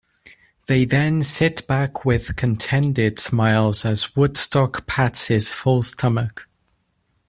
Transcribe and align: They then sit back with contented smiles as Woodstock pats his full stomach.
They 0.65 0.83
then 0.83 1.21
sit 1.21 1.67
back 1.67 2.03
with 2.05 2.35
contented 2.35 3.19
smiles 3.19 3.85
as 3.85 4.15
Woodstock 4.15 4.87
pats 4.87 5.27
his 5.27 5.53
full 5.53 5.83
stomach. 5.83 6.47